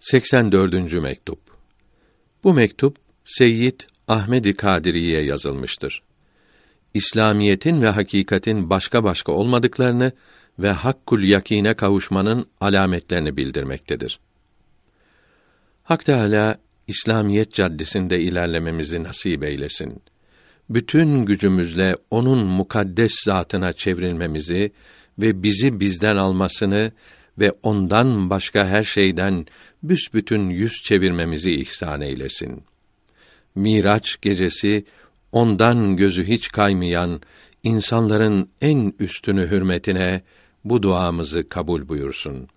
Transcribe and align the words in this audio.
84. 0.00 0.92
mektup. 0.92 1.38
Bu 2.44 2.52
mektup 2.54 2.96
Seyyid 3.24 3.80
Ahmedi 4.08 4.52
Kadiri'ye 4.52 5.24
yazılmıştır. 5.24 6.02
İslamiyetin 6.94 7.82
ve 7.82 7.88
hakikatin 7.88 8.70
başka 8.70 9.04
başka 9.04 9.32
olmadıklarını 9.32 10.12
ve 10.58 10.70
hakkul 10.70 11.22
yakine 11.22 11.74
kavuşmanın 11.74 12.46
alametlerini 12.60 13.36
bildirmektedir. 13.36 14.20
Hak 15.82 16.04
Teâlâ, 16.04 16.58
İslamiyet 16.86 17.54
caddesinde 17.54 18.20
ilerlememizi 18.20 19.02
nasip 19.02 19.44
eylesin. 19.44 20.02
Bütün 20.70 21.24
gücümüzle 21.24 21.96
onun 22.10 22.46
mukaddes 22.46 23.12
zatına 23.24 23.72
çevrilmemizi 23.72 24.72
ve 25.18 25.42
bizi 25.42 25.80
bizden 25.80 26.16
almasını 26.16 26.92
ve 27.38 27.52
ondan 27.62 28.30
başka 28.30 28.66
her 28.66 28.82
şeyden 28.82 29.46
büsbütün 29.82 30.48
yüz 30.48 30.72
çevirmemizi 30.72 31.54
ihsan 31.54 32.00
eylesin. 32.00 32.62
Miraç 33.54 34.20
gecesi 34.20 34.84
ondan 35.32 35.96
gözü 35.96 36.24
hiç 36.24 36.48
kaymayan 36.48 37.20
insanların 37.62 38.48
en 38.60 38.92
üstünü 38.98 39.50
hürmetine 39.50 40.22
bu 40.64 40.82
duamızı 40.82 41.48
kabul 41.48 41.88
buyursun. 41.88 42.48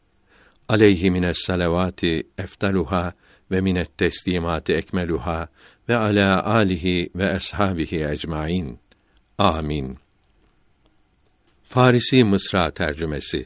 Aleyhi 0.70 1.12
mines 1.12 1.38
salavati 1.38 2.28
eftaluha 2.38 3.14
ve 3.52 3.62
minet 3.62 3.98
teslimati 3.98 4.74
ekmeluha 4.74 5.48
ve 5.90 5.98
ala 5.98 6.46
alihi 6.46 7.10
ve 7.16 7.32
ashabihi 7.32 8.06
ecmaîn. 8.06 8.80
Amin. 9.38 9.98
Farisi 11.64 12.24
Mısra 12.24 12.72
tercümesi 12.72 13.46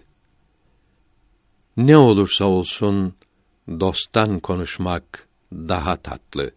Ne 1.77 1.97
olursa 1.97 2.45
olsun 2.45 3.13
dosttan 3.67 4.39
konuşmak 4.39 5.27
daha 5.51 5.95
tatlı. 5.95 6.51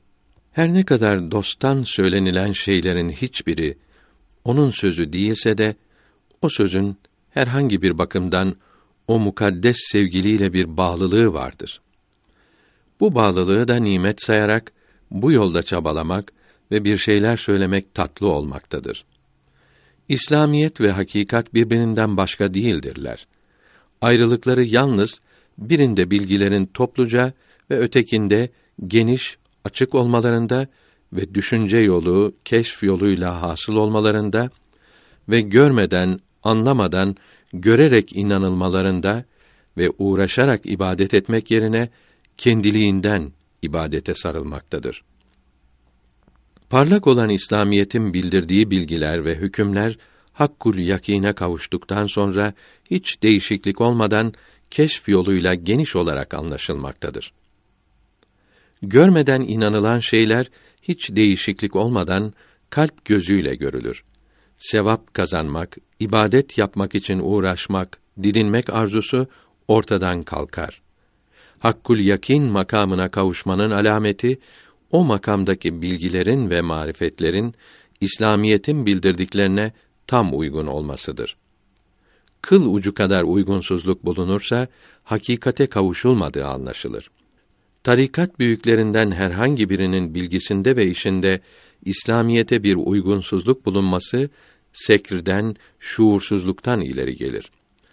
Her 0.52 0.74
ne 0.74 0.84
kadar 0.84 1.30
dosttan 1.30 1.82
söylenilen 1.82 2.52
şeylerin 2.52 3.08
hiçbiri 3.08 3.78
onun 4.44 4.70
sözü 4.70 5.12
değilse 5.12 5.58
de 5.58 5.76
o 6.42 6.48
sözün 6.48 6.96
herhangi 7.30 7.82
bir 7.82 7.98
bakımdan 7.98 8.56
o 9.08 9.18
mukaddes 9.18 9.76
sevgiliyle 9.92 10.52
bir 10.52 10.76
bağlılığı 10.76 11.32
vardır. 11.32 11.80
Bu 13.00 13.14
bağlılığı 13.14 13.68
da 13.68 13.76
nimet 13.76 14.22
sayarak 14.22 14.72
bu 15.10 15.32
yolda 15.32 15.62
çabalamak 15.62 16.32
ve 16.70 16.84
bir 16.84 16.96
şeyler 16.96 17.36
söylemek 17.36 17.94
tatlı 17.94 18.28
olmaktadır. 18.28 19.04
İslamiyet 20.08 20.80
ve 20.80 20.90
hakikat 20.90 21.54
birbirinden 21.54 22.16
başka 22.16 22.54
değildirler. 22.54 23.26
Ayrılıkları 24.00 24.64
yalnız 24.64 25.20
birinde 25.58 26.10
bilgilerin 26.10 26.66
topluca 26.66 27.32
ve 27.70 27.78
ötekinde 27.78 28.50
geniş, 28.86 29.38
açık 29.64 29.94
olmalarında 29.94 30.66
ve 31.12 31.34
düşünce 31.34 31.78
yolu, 31.78 32.34
keşf 32.44 32.82
yoluyla 32.82 33.42
hasıl 33.42 33.74
olmalarında 33.74 34.50
ve 35.28 35.40
görmeden, 35.40 36.20
anlamadan, 36.42 37.16
görerek 37.52 38.16
inanılmalarında 38.16 39.24
ve 39.78 39.90
uğraşarak 39.98 40.66
ibadet 40.66 41.14
etmek 41.14 41.50
yerine 41.50 41.88
kendiliğinden 42.38 43.32
ibadete 43.62 44.14
sarılmaktadır. 44.14 45.04
Parlak 46.70 47.06
olan 47.06 47.30
İslamiyetin 47.30 48.14
bildirdiği 48.14 48.70
bilgiler 48.70 49.24
ve 49.24 49.34
hükümler 49.34 49.98
hakkul 50.38 50.78
yakine 50.78 51.32
kavuştuktan 51.32 52.06
sonra 52.06 52.52
hiç 52.90 53.22
değişiklik 53.22 53.80
olmadan 53.80 54.32
keşf 54.70 55.08
yoluyla 55.08 55.54
geniş 55.54 55.96
olarak 55.96 56.34
anlaşılmaktadır. 56.34 57.32
Görmeden 58.82 59.40
inanılan 59.40 59.98
şeyler 59.98 60.50
hiç 60.82 61.10
değişiklik 61.10 61.76
olmadan 61.76 62.32
kalp 62.70 63.04
gözüyle 63.04 63.54
görülür. 63.54 64.04
Sevap 64.58 65.14
kazanmak, 65.14 65.76
ibadet 66.00 66.58
yapmak 66.58 66.94
için 66.94 67.18
uğraşmak, 67.18 67.98
didinmek 68.22 68.70
arzusu 68.70 69.26
ortadan 69.68 70.22
kalkar. 70.22 70.82
Hakkul 71.58 71.98
yakin 71.98 72.42
makamına 72.42 73.10
kavuşmanın 73.10 73.70
alameti 73.70 74.38
o 74.90 75.04
makamdaki 75.04 75.82
bilgilerin 75.82 76.50
ve 76.50 76.60
marifetlerin 76.60 77.54
İslamiyetin 78.00 78.86
bildirdiklerine 78.86 79.72
tam 80.08 80.38
uygun 80.38 80.66
olmasıdır 80.66 81.36
kıl 82.42 82.74
ucu 82.74 82.94
kadar 82.94 83.22
uygunsuzluk 83.22 84.04
bulunursa 84.04 84.68
hakikate 85.04 85.66
kavuşulmadığı 85.66 86.46
anlaşılır. 86.46 87.10
Tarikat 87.84 88.38
büyüklerinden 88.38 89.10
herhangi 89.10 89.70
birinin 89.70 90.14
bilgisinde 90.14 90.76
ve 90.76 90.86
işinde 90.86 91.40
İslamiyete 91.84 92.62
bir 92.62 92.76
uygunsuzluk 92.76 93.66
bulunması 93.66 94.30
sekrden, 94.72 95.56
şuursuzluktan 95.78 96.80
ileri 96.80 97.16
gelir. 97.16 97.50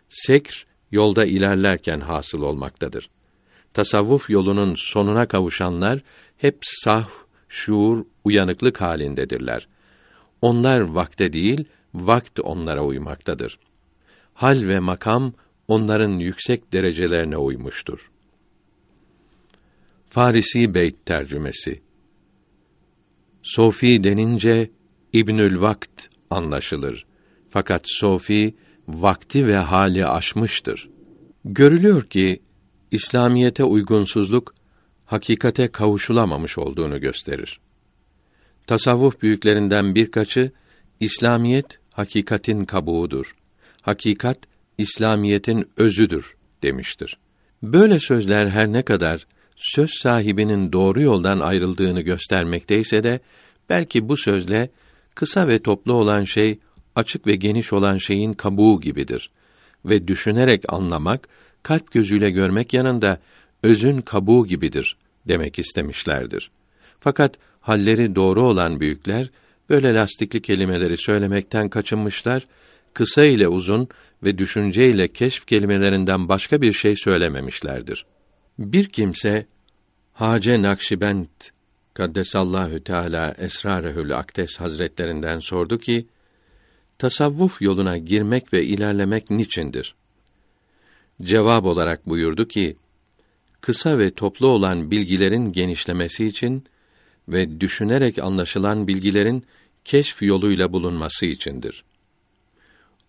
Sekr 0.10 0.66
yolda 0.92 1.26
ilerlerken 1.26 2.00
hasıl 2.00 2.42
olmaktadır. 2.42 3.10
Tasavvuf 3.74 4.30
yolunun 4.30 4.76
sonuna 4.78 5.26
kavuşanlar 5.26 6.00
hep 6.38 6.58
sah, 6.62 7.10
şuur, 7.50 8.06
uyanıklık 8.24 8.82
halindedirler. 8.82 9.68
Onlar 10.42 10.80
vakte 10.80 11.34
değil, 11.34 11.66
vakt 11.96 12.40
onlara 12.40 12.84
uymaktadır 12.84 13.60
hal 14.36 14.68
ve 14.68 14.80
makam 14.80 15.34
onların 15.68 16.20
yüksek 16.20 16.74
derecelerine 16.74 17.38
uymuştur. 17.38 18.12
Farisi 20.10 20.74
Beyt 20.74 21.06
tercümesi 21.06 21.82
Sofi 23.44 24.04
denince 24.04 24.72
İbnül 25.14 25.62
Vakt 25.62 26.08
anlaşılır. 26.30 27.06
Fakat 27.50 27.82
Sofi 27.86 28.56
vakti 28.88 29.48
ve 29.48 29.58
hali 29.58 30.06
aşmıştır. 30.06 30.90
Görülüyor 31.46 32.04
ki 32.04 32.42
İslamiyete 32.92 33.64
uygunsuzluk 33.64 34.56
hakikate 35.06 35.68
kavuşulamamış 35.68 36.58
olduğunu 36.58 37.02
gösterir. 37.02 37.60
Tasavvuf 38.68 39.22
büyüklerinden 39.22 39.96
birkaçı 39.96 40.52
İslamiyet 41.00 41.80
hakikatin 41.96 42.66
kabuğudur 42.66 43.36
hakikat 43.82 44.38
İslamiyetin 44.78 45.70
özüdür 45.78 46.36
demiştir. 46.64 47.18
Böyle 47.64 48.00
sözler 48.00 48.48
her 48.48 48.68
ne 48.68 48.82
kadar 48.82 49.28
söz 49.56 49.90
sahibinin 50.02 50.74
doğru 50.74 51.02
yoldan 51.02 51.40
ayrıldığını 51.40 52.02
göstermekteyse 52.02 53.04
de 53.04 53.20
belki 53.70 54.10
bu 54.10 54.18
sözle 54.18 54.70
kısa 55.16 55.48
ve 55.48 55.60
toplu 55.60 55.94
olan 55.94 56.24
şey 56.24 56.60
açık 56.96 57.28
ve 57.28 57.36
geniş 57.36 57.74
olan 57.74 57.98
şeyin 57.98 58.34
kabuğu 58.34 58.82
gibidir 58.82 59.30
ve 59.86 60.08
düşünerek 60.08 60.74
anlamak, 60.74 61.28
kalp 61.64 61.92
gözüyle 61.92 62.30
görmek 62.30 62.74
yanında 62.74 63.20
özün 63.64 64.02
kabuğu 64.02 64.48
gibidir 64.48 64.98
demek 65.28 65.60
istemişlerdir. 65.60 66.52
Fakat 67.00 67.36
halleri 67.62 68.16
doğru 68.16 68.42
olan 68.42 68.80
büyükler 68.80 69.30
böyle 69.70 69.94
lastikli 69.94 70.42
kelimeleri 70.42 70.98
söylemekten 70.98 71.70
kaçınmışlar 71.70 72.48
kısa 72.94 73.26
ile 73.26 73.48
uzun 73.48 73.88
ve 74.24 74.38
düşünce 74.38 74.90
ile 74.90 75.08
keşf 75.08 75.48
kelimelerinden 75.48 76.30
başka 76.30 76.62
bir 76.62 76.74
şey 76.74 76.96
söylememişlerdir. 76.96 78.06
Bir 78.60 78.90
kimse 78.90 79.46
Hace 80.14 80.62
Nakşibend 80.62 81.26
Kaddesallahu 81.94 82.84
Teala 82.84 83.36
Esrarehül 83.38 84.18
Akdes 84.18 84.60
Hazretlerinden 84.60 85.40
sordu 85.40 85.78
ki, 85.78 86.08
tasavvuf 86.98 87.62
yoluna 87.62 87.98
girmek 87.98 88.54
ve 88.54 88.64
ilerlemek 88.64 89.30
niçindir? 89.30 89.96
Cevap 91.22 91.66
olarak 91.66 92.10
buyurdu 92.10 92.48
ki, 92.48 92.78
kısa 93.62 93.98
ve 93.98 94.12
toplu 94.12 94.48
olan 94.48 94.92
bilgilerin 94.92 95.52
genişlemesi 95.52 96.26
için 96.26 96.64
ve 97.28 97.62
düşünerek 97.62 98.20
anlaşılan 98.20 98.88
bilgilerin 98.88 99.44
keşf 99.86 100.22
yoluyla 100.22 100.74
bulunması 100.74 101.26
içindir. 101.26 101.84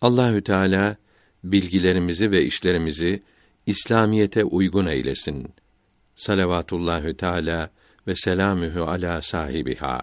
Allahü 0.01 0.43
Teala 0.43 0.97
bilgilerimizi 1.45 2.31
ve 2.31 2.45
işlerimizi 2.45 3.23
İslamiyete 3.67 4.45
uygun 4.45 4.87
eylesin. 4.87 5.49
Salavatullahü 6.15 7.17
Teala 7.17 7.71
ve 8.07 8.15
selamühü 8.15 8.81
ala 8.81 9.23
sahibiha. 9.23 10.03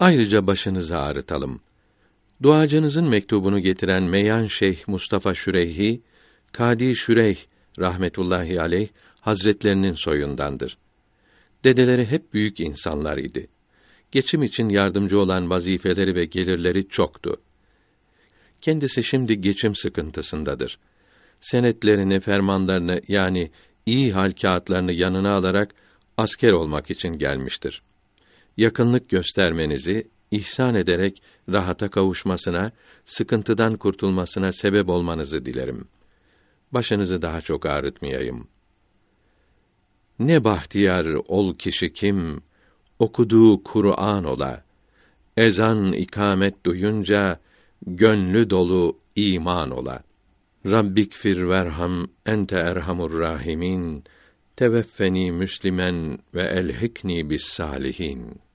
Ayrıca 0.00 0.46
başınızı 0.46 0.98
ağrıtalım. 0.98 1.60
Duacınızın 2.42 3.08
mektubunu 3.08 3.58
getiren 3.60 4.02
Meyan 4.02 4.46
Şeyh 4.46 4.88
Mustafa 4.88 5.34
Şüreyhi, 5.34 6.00
Kadi 6.52 6.96
Şüreyh 6.96 7.38
rahmetullahi 7.78 8.60
aleyh 8.60 8.88
hazretlerinin 9.20 9.94
soyundandır. 9.94 10.78
Dedeleri 11.64 12.06
hep 12.06 12.34
büyük 12.34 12.60
insanlar 12.60 13.18
idi 13.18 13.48
geçim 14.10 14.42
için 14.42 14.68
yardımcı 14.68 15.20
olan 15.20 15.50
vazifeleri 15.50 16.14
ve 16.14 16.24
gelirleri 16.24 16.88
çoktu. 16.88 17.36
Kendisi 18.60 19.04
şimdi 19.04 19.40
geçim 19.40 19.74
sıkıntısındadır. 19.74 20.78
senetlerini, 21.40 22.20
fermanlarını 22.20 23.00
yani 23.08 23.50
iyi 23.86 24.12
hal 24.12 24.32
kağıtlarını 24.32 24.92
yanına 24.92 25.34
alarak 25.34 25.74
asker 26.16 26.52
olmak 26.52 26.90
için 26.90 27.18
gelmiştir. 27.18 27.82
Yakınlık 28.56 29.08
göstermenizi 29.08 30.08
ihsan 30.30 30.74
ederek 30.74 31.22
rahata 31.48 31.90
kavuşmasına, 31.90 32.72
sıkıntıdan 33.04 33.76
kurtulmasına 33.76 34.52
sebep 34.52 34.88
olmanızı 34.88 35.44
dilerim. 35.44 35.88
Başınızı 36.72 37.22
daha 37.22 37.40
çok 37.40 37.66
ağrıtmayayım. 37.66 38.48
Ne 40.18 40.44
bahtiyar 40.44 41.06
ol 41.28 41.54
kişi 41.54 41.92
kim, 41.92 42.42
okuduğu 42.98 43.62
Kur'an 43.62 44.24
ola, 44.24 44.64
ezan 45.36 45.92
ikamet 45.92 46.66
duyunca, 46.66 47.40
gönlü 47.86 48.50
dolu 48.50 48.98
iman 49.16 49.70
ola. 49.70 50.02
Rabbik 50.66 51.12
fir 51.12 51.48
verham 51.48 52.06
ente 52.26 52.56
erhamur 52.56 53.20
rahimin. 53.20 54.04
Teveffeni 54.56 55.32
müslimen 55.32 56.18
ve 56.34 56.42
elhikni 56.42 57.30
bis 57.30 57.44
salihin. 57.44 58.45